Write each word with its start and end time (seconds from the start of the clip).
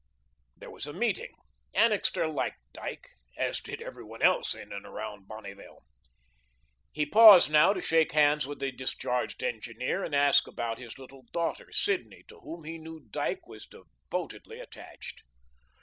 There 0.57 0.71
was 0.71 0.87
a 0.87 0.93
meeting. 0.93 1.35
Annixter 1.75 2.25
liked 2.25 2.57
Dyke, 2.73 3.07
as 3.37 3.59
did 3.59 3.83
every 3.83 4.03
one 4.03 4.23
else 4.23 4.55
in 4.55 4.73
and 4.73 4.83
about 4.83 5.27
Bonneville. 5.27 5.83
He 6.91 7.05
paused 7.05 7.51
now 7.51 7.71
to 7.73 7.81
shake 7.81 8.13
hands 8.13 8.47
with 8.47 8.57
the 8.57 8.71
discharged 8.71 9.43
engineer 9.43 10.03
and 10.03 10.13
to 10.13 10.17
ask 10.17 10.47
about 10.47 10.79
his 10.79 10.97
little 10.97 11.25
daughter, 11.31 11.71
Sidney, 11.71 12.23
to 12.29 12.39
whom 12.39 12.63
he 12.63 12.79
knew 12.79 13.01
Dyke 13.11 13.45
was 13.45 13.67
devotedly 13.67 14.59
attached. 14.59 15.21